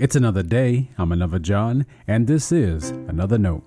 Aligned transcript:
It's 0.00 0.16
another 0.16 0.42
day. 0.42 0.88
I'm 0.96 1.12
another 1.12 1.38
John, 1.38 1.84
and 2.08 2.26
this 2.26 2.52
is 2.52 2.88
another 2.88 3.36
note. 3.36 3.62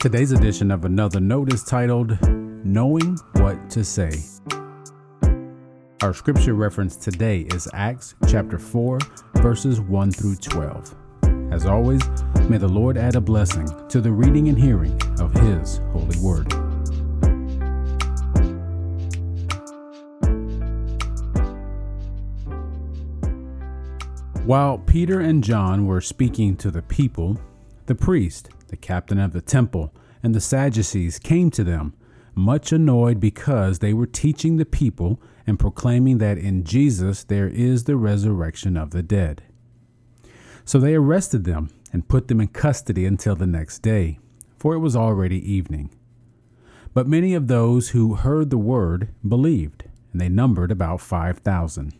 Today's 0.00 0.32
edition 0.32 0.72
of 0.72 0.84
Another 0.84 1.20
Note 1.20 1.52
is 1.52 1.62
titled 1.62 2.18
Knowing 2.64 3.16
What 3.34 3.70
to 3.70 3.84
Say. 3.84 4.10
Our 6.02 6.12
scripture 6.12 6.54
reference 6.54 6.96
today 6.96 7.42
is 7.54 7.68
Acts 7.72 8.16
chapter 8.26 8.58
4, 8.58 8.98
verses 9.36 9.80
1 9.80 10.10
through 10.10 10.34
12. 10.34 10.96
As 11.52 11.64
always, 11.64 12.02
may 12.48 12.58
the 12.58 12.68
Lord 12.68 12.96
add 12.96 13.14
a 13.14 13.20
blessing 13.20 13.68
to 13.88 14.00
the 14.00 14.10
reading 14.10 14.48
and 14.48 14.58
hearing 14.58 15.00
of 15.20 15.32
His 15.34 15.78
holy 15.92 16.18
word. 16.18 16.52
While 24.44 24.78
Peter 24.78 25.20
and 25.20 25.44
John 25.44 25.86
were 25.86 26.00
speaking 26.00 26.56
to 26.56 26.70
the 26.70 26.82
people, 26.82 27.38
the 27.86 27.94
priest, 27.94 28.50
the 28.68 28.76
captain 28.76 29.20
of 29.20 29.32
the 29.32 29.40
temple, 29.40 29.94
and 30.22 30.34
the 30.34 30.40
Sadducees 30.40 31.20
came 31.20 31.50
to 31.52 31.62
them, 31.62 31.94
much 32.34 32.72
annoyed 32.72 33.20
because 33.20 33.78
they 33.78 33.92
were 33.92 34.06
teaching 34.06 34.56
the 34.56 34.64
people 34.64 35.20
and 35.46 35.58
proclaiming 35.58 36.18
that 36.18 36.38
in 36.38 36.64
Jesus 36.64 37.22
there 37.22 37.48
is 37.48 37.84
the 37.84 37.96
resurrection 37.96 38.76
of 38.76 38.90
the 38.90 39.02
dead. 39.02 39.42
So 40.64 40.78
they 40.78 40.94
arrested 40.94 41.44
them 41.44 41.70
and 41.92 42.08
put 42.08 42.28
them 42.28 42.40
in 42.40 42.48
custody 42.48 43.04
until 43.04 43.36
the 43.36 43.46
next 43.46 43.80
day, 43.80 44.18
for 44.58 44.74
it 44.74 44.78
was 44.78 44.96
already 44.96 45.38
evening. 45.52 45.90
But 46.94 47.08
many 47.08 47.34
of 47.34 47.48
those 47.48 47.90
who 47.90 48.14
heard 48.14 48.50
the 48.50 48.58
word 48.58 49.08
believed, 49.26 49.84
and 50.12 50.20
they 50.20 50.28
numbered 50.28 50.70
about 50.70 51.00
5,000. 51.00 51.94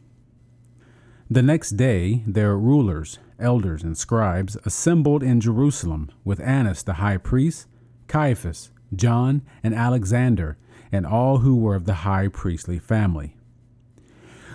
The 1.31 1.43
next 1.43 1.71
day, 1.71 2.23
their 2.27 2.59
rulers, 2.59 3.19
elders, 3.39 3.83
and 3.83 3.97
scribes 3.97 4.57
assembled 4.65 5.23
in 5.23 5.41
Jerusalem 5.41 6.11
with 6.25 6.41
Annas 6.41 6.83
the 6.83 6.95
high 6.95 7.17
priest, 7.17 7.67
Caiaphas, 8.07 8.71
John, 8.95 9.43
and 9.63 9.75
Alexander, 9.75 10.59
and 10.91 11.07
all 11.07 11.39
who 11.39 11.57
were 11.57 11.75
of 11.75 11.87
the 11.87 12.05
high 12.05 12.29
priestly 12.29 12.79
family. 12.79 13.35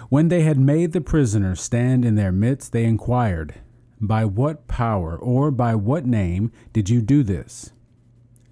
When 0.09 0.27
they 0.27 0.43
had 0.43 0.59
made 0.59 0.93
the 0.93 1.01
prisoners 1.01 1.59
stand 1.59 2.05
in 2.05 2.13
their 2.13 2.31
midst, 2.31 2.71
they 2.71 2.85
inquired, 2.85 3.55
by 3.99 4.25
what 4.25 4.67
power 4.67 5.17
or 5.17 5.51
by 5.51 5.75
what 5.75 6.05
name 6.05 6.51
did 6.73 6.89
you 6.89 7.01
do 7.01 7.23
this? 7.23 7.71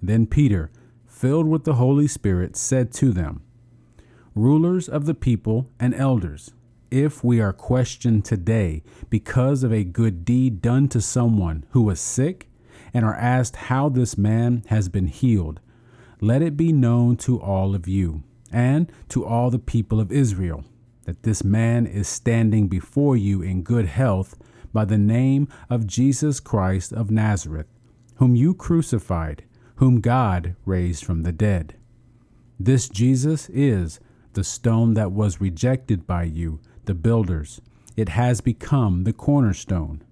Then 0.02 0.26
Peter, 0.26 0.70
filled 1.06 1.46
with 1.46 1.64
the 1.64 1.74
Holy 1.74 2.06
Spirit, 2.06 2.56
said 2.56 2.92
to 2.94 3.12
them, 3.12 3.42
Rulers 4.34 4.88
of 4.88 5.06
the 5.06 5.14
people 5.14 5.70
and 5.80 5.94
elders, 5.94 6.52
if 6.90 7.24
we 7.24 7.40
are 7.40 7.52
questioned 7.52 8.24
today 8.24 8.82
because 9.10 9.62
of 9.62 9.72
a 9.72 9.84
good 9.84 10.24
deed 10.24 10.60
done 10.60 10.88
to 10.88 11.00
someone 11.00 11.64
who 11.70 11.82
was 11.82 12.00
sick, 12.00 12.48
and 12.94 13.04
are 13.04 13.16
asked 13.16 13.56
how 13.56 13.88
this 13.88 14.16
man 14.16 14.62
has 14.68 14.88
been 14.88 15.06
healed, 15.06 15.60
let 16.20 16.40
it 16.40 16.56
be 16.56 16.72
known 16.72 17.16
to 17.16 17.38
all 17.40 17.74
of 17.74 17.86
you 17.86 18.22
and 18.50 18.90
to 19.08 19.24
all 19.24 19.50
the 19.50 19.58
people 19.58 20.00
of 20.00 20.10
Israel 20.10 20.64
that 21.04 21.22
this 21.22 21.44
man 21.44 21.86
is 21.86 22.08
standing 22.08 22.68
before 22.68 23.16
you 23.16 23.42
in 23.42 23.62
good 23.62 23.86
health 23.86 24.36
by 24.76 24.84
the 24.84 24.98
name 24.98 25.48
of 25.70 25.86
Jesus 25.86 26.38
Christ 26.38 26.92
of 26.92 27.10
Nazareth, 27.10 27.66
whom 28.16 28.36
you 28.36 28.52
crucified, 28.52 29.42
whom 29.76 30.02
God 30.02 30.54
raised 30.66 31.02
from 31.02 31.22
the 31.22 31.32
dead. 31.32 31.76
This 32.60 32.86
Jesus 32.86 33.48
is 33.48 34.00
the 34.34 34.44
stone 34.44 34.92
that 34.92 35.12
was 35.12 35.40
rejected 35.40 36.06
by 36.06 36.24
you, 36.24 36.60
the 36.84 36.92
builders. 36.92 37.62
It 37.96 38.10
has 38.10 38.42
become 38.42 39.04
the 39.04 39.14
cornerstone. 39.14 40.04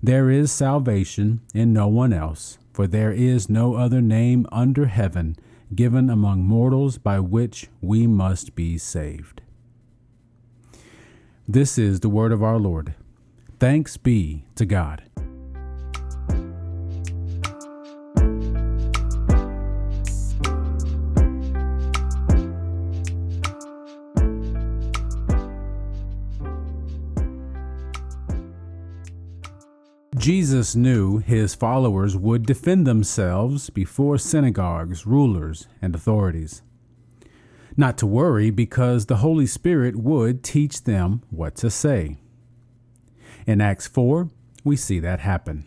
There 0.00 0.30
is 0.30 0.52
salvation 0.52 1.40
in 1.52 1.72
no 1.72 1.88
one 1.88 2.12
else, 2.12 2.58
for 2.72 2.86
there 2.86 3.10
is 3.10 3.50
no 3.50 3.74
other 3.74 4.00
name 4.00 4.46
under 4.52 4.86
heaven 4.86 5.34
given 5.74 6.08
among 6.08 6.44
mortals 6.44 6.96
by 6.96 7.18
which 7.18 7.66
we 7.80 8.06
must 8.06 8.54
be 8.54 8.78
saved. 8.78 9.42
This 11.48 11.76
is 11.76 11.98
the 11.98 12.08
word 12.08 12.30
of 12.30 12.40
our 12.40 12.60
Lord. 12.60 12.94
Thanks 13.58 13.96
be 13.96 14.44
to 14.56 14.66
God. 14.66 15.04
Jesus 30.16 30.74
knew 30.74 31.18
his 31.18 31.54
followers 31.54 32.16
would 32.16 32.46
defend 32.46 32.86
themselves 32.86 33.68
before 33.68 34.16
synagogues, 34.16 35.06
rulers, 35.06 35.68
and 35.82 35.94
authorities. 35.94 36.62
Not 37.76 37.98
to 37.98 38.06
worry 38.06 38.50
because 38.50 39.04
the 39.04 39.16
Holy 39.16 39.46
Spirit 39.46 39.96
would 39.96 40.42
teach 40.42 40.84
them 40.84 41.22
what 41.28 41.56
to 41.56 41.68
say. 41.68 42.16
In 43.46 43.60
Acts 43.60 43.86
4, 43.86 44.30
we 44.64 44.76
see 44.76 44.98
that 45.00 45.20
happen. 45.20 45.66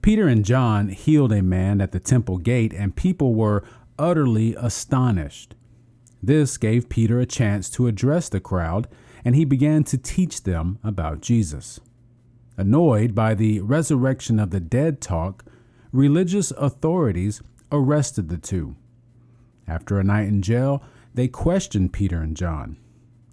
Peter 0.00 0.28
and 0.28 0.44
John 0.44 0.88
healed 0.88 1.32
a 1.32 1.42
man 1.42 1.80
at 1.80 1.92
the 1.92 2.00
temple 2.00 2.38
gate, 2.38 2.72
and 2.72 2.96
people 2.96 3.34
were 3.34 3.64
utterly 3.98 4.54
astonished. 4.54 5.54
This 6.22 6.56
gave 6.56 6.88
Peter 6.88 7.20
a 7.20 7.26
chance 7.26 7.68
to 7.70 7.86
address 7.86 8.28
the 8.28 8.40
crowd, 8.40 8.88
and 9.24 9.34
he 9.34 9.44
began 9.44 9.84
to 9.84 9.98
teach 9.98 10.44
them 10.44 10.78
about 10.82 11.20
Jesus. 11.20 11.80
Annoyed 12.56 13.14
by 13.14 13.34
the 13.34 13.60
resurrection 13.60 14.38
of 14.38 14.50
the 14.50 14.60
dead 14.60 15.00
talk, 15.00 15.44
religious 15.92 16.52
authorities 16.52 17.42
arrested 17.70 18.28
the 18.28 18.38
two. 18.38 18.76
After 19.68 19.98
a 19.98 20.04
night 20.04 20.28
in 20.28 20.40
jail, 20.40 20.82
they 21.12 21.28
questioned 21.28 21.92
Peter 21.92 22.22
and 22.22 22.36
John. 22.36 22.76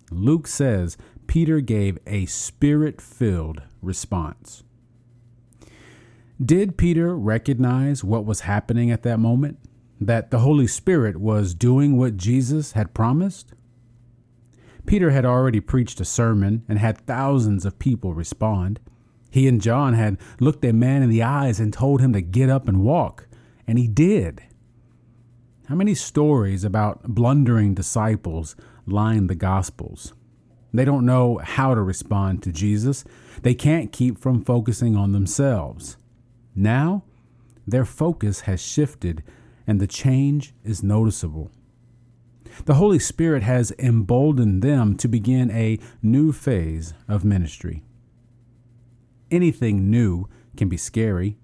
Luke 0.10 0.48
says 0.48 0.98
Peter 1.28 1.60
gave 1.62 1.98
a 2.06 2.26
spirit 2.26 3.02
filled 3.02 3.62
response. 3.82 4.64
Did 6.44 6.78
Peter 6.78 7.16
recognize 7.16 8.04
what 8.04 8.26
was 8.26 8.42
happening 8.42 8.92
at 8.92 9.04
that 9.04 9.20
moment? 9.20 9.60
That 10.02 10.32
the 10.32 10.40
Holy 10.40 10.68
Spirit 10.68 11.18
was 11.18 11.54
doing 11.54 11.98
what 11.98 12.18
Jesus 12.18 12.74
had 12.74 12.94
promised? 12.94 13.54
Peter 14.86 15.12
had 15.12 15.26
already 15.26 15.60
preached 15.60 16.02
a 16.02 16.06
sermon 16.06 16.64
and 16.68 16.80
had 16.80 16.98
thousands 16.98 17.66
of 17.66 17.80
people 17.80 18.14
respond. 18.14 18.80
He 19.32 19.48
and 19.48 19.62
John 19.62 19.94
had 19.94 20.18
looked 20.40 20.66
a 20.66 20.74
man 20.74 21.02
in 21.02 21.10
the 21.10 21.24
eyes 21.24 21.60
and 21.60 21.72
told 21.72 22.02
him 22.02 22.14
to 22.14 22.22
get 22.22 22.50
up 22.50 22.68
and 22.68 22.84
walk, 22.84 23.28
and 23.66 23.80
he 23.80 23.88
did. 23.88 24.42
How 25.68 25.76
many 25.76 25.96
stories 25.96 26.64
about 26.64 27.04
blundering 27.04 27.74
disciples 27.74 28.56
line 28.86 29.28
the 29.28 29.36
Gospels? 29.36 30.14
They 30.74 30.86
don't 30.86 31.06
know 31.06 31.38
how 31.38 31.76
to 31.76 31.82
respond 31.82 32.42
to 32.44 32.52
Jesus. 32.52 33.06
They 33.42 33.54
can't 33.54 33.92
keep 33.92 34.18
from 34.18 34.44
focusing 34.44 34.96
on 34.96 35.12
themselves. 35.12 35.98
Now, 36.56 37.04
their 37.68 37.86
focus 37.86 38.42
has 38.42 38.62
shifted 38.62 39.24
and 39.68 39.80
the 39.80 39.88
change 39.88 40.54
is 40.64 40.84
noticeable. 40.84 41.52
The 42.66 42.76
Holy 42.76 43.00
Spirit 43.00 43.44
has 43.44 43.72
emboldened 43.80 44.62
them 44.62 44.96
to 44.98 45.08
begin 45.08 45.50
a 45.52 45.80
new 46.02 46.32
phase 46.32 46.94
of 47.08 47.26
ministry. 47.26 47.84
Anything 49.32 49.90
new 49.90 50.28
can 50.56 50.70
be 50.70 50.78
scary. 50.78 51.38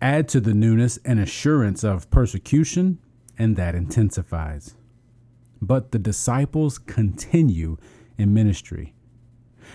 Add 0.00 0.28
to 0.28 0.40
the 0.40 0.54
newness 0.54 0.98
an 1.04 1.18
assurance 1.18 1.84
of 1.84 2.10
persecution, 2.10 2.98
and 3.38 3.56
that 3.56 3.74
intensifies. 3.74 4.76
But 5.60 5.90
the 5.90 5.98
disciples 5.98 6.78
continue 6.78 7.76
in 8.18 8.34
ministry. 8.34 8.92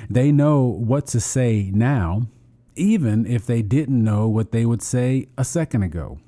They 0.10 0.32
know 0.32 0.64
what 0.64 1.08
to 1.08 1.20
say 1.20 1.72
now, 1.74 2.28
even 2.76 3.26
if 3.26 3.46
they 3.46 3.62
didn't 3.62 4.04
know 4.04 4.28
what 4.28 4.52
they 4.52 4.66
would 4.66 4.82
say 4.82 5.28
a 5.38 5.46
second 5.46 5.84
ago. 5.84 6.20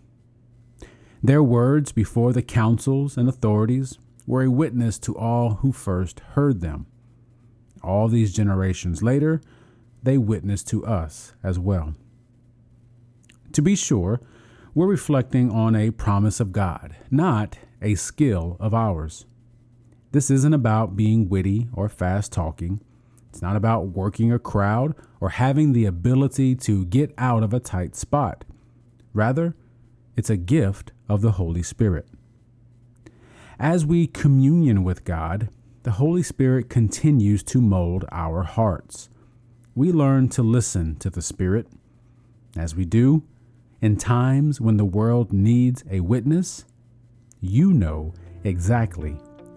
Their 1.22 1.44
words 1.44 1.92
before 1.92 2.34
the 2.34 2.44
councils 2.44 3.18
and 3.18 3.28
authorities 3.28 3.98
were 4.28 4.44
a 4.44 4.52
witness 4.52 4.98
to 5.00 5.18
all 5.18 5.56
who 5.56 5.72
first 5.72 6.20
heard 6.20 6.62
them. 6.62 6.86
All 7.84 8.08
these 8.08 8.34
generations 8.34 9.04
later, 9.04 9.42
they 10.02 10.18
witness 10.18 10.64
to 10.66 10.86
us 10.86 11.34
as 11.44 11.58
well. 11.58 11.96
To 13.54 13.62
be 13.62 13.76
sure, 13.76 14.22
we're 14.74 14.88
reflecting 14.88 15.50
on 15.50 15.76
a 15.76 15.92
promise 15.92 16.40
of 16.40 16.52
God, 16.52 16.96
not 17.10 17.58
a 17.82 17.96
skill 17.96 18.58
of 18.60 18.74
ours. 18.74 19.26
This 20.16 20.32
isn't 20.32 20.54
about 20.54 20.96
being 20.96 21.28
witty 21.28 21.68
or 21.74 21.90
fast 21.90 22.32
talking. 22.32 22.80
It's 23.28 23.42
not 23.42 23.58
about 23.58 23.88
working 23.88 24.32
a 24.32 24.40
crowd 24.40 24.96
or 25.20 25.28
having 25.28 25.74
the 25.74 25.84
ability 25.84 26.56
to 26.56 26.86
get 26.86 27.14
out 27.18 27.44
of 27.44 27.54
a 27.54 27.60
tight 27.60 27.98
spot. 27.98 28.46
Rather, 29.14 29.56
it's 30.16 30.30
a 30.30 30.38
gift 30.38 30.94
of 31.10 31.20
the 31.20 31.34
Holy 31.34 31.62
Spirit. 31.62 32.08
As 33.60 33.86
we 33.86 34.08
communion 34.08 34.86
with 34.86 35.04
God, 35.04 35.50
the 35.84 35.92
Holy 36.00 36.24
Spirit 36.24 36.70
continues 36.70 37.44
to 37.44 37.60
mold 37.60 38.06
our 38.10 38.44
hearts. 38.44 39.10
We 39.76 39.92
learn 39.92 40.30
to 40.30 40.42
listen 40.42 40.96
to 41.00 41.10
the 41.10 41.22
Spirit. 41.22 41.68
As 42.56 42.74
we 42.74 42.86
do, 42.86 43.24
in 43.82 43.98
times 43.98 44.62
when 44.62 44.78
the 44.78 44.86
world 44.86 45.34
needs 45.34 45.84
a 45.92 46.00
witness, 46.00 46.64
you 47.42 47.74
know 47.74 48.14
exactly 48.46 49.18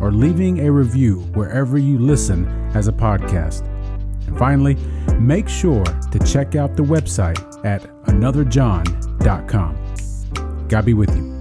or 0.00 0.12
leaving 0.12 0.66
a 0.66 0.72
review 0.72 1.20
wherever 1.34 1.78
you 1.78 1.98
listen 1.98 2.46
as 2.74 2.88
a 2.88 2.92
podcast. 2.92 3.66
And 4.26 4.38
finally, 4.38 4.76
make 5.18 5.48
sure 5.48 5.84
to 5.84 6.18
check 6.20 6.54
out 6.54 6.76
the 6.76 6.82
website 6.82 7.38
at 7.64 7.82
anotherjohn.com. 8.06 10.68
God 10.68 10.84
be 10.84 10.94
with 10.94 11.16
you. 11.16 11.37